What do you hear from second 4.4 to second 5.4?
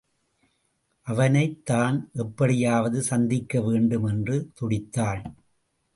துடித்தாள்.